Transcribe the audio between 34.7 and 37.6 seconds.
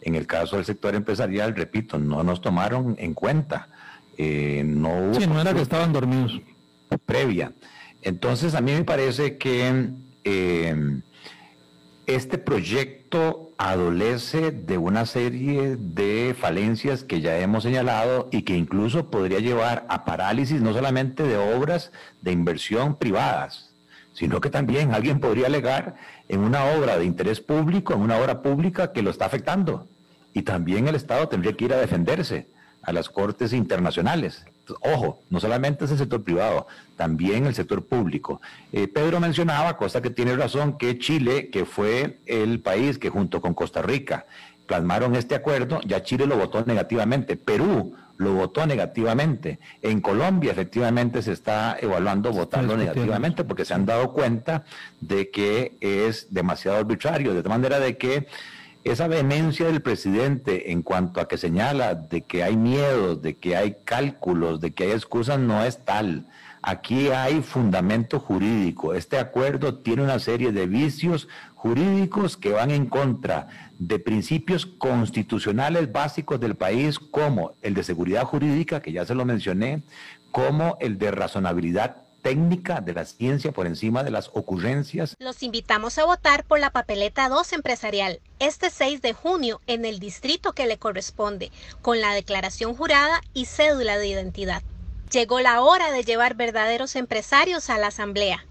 Ojo, no solamente es el sector privado, también el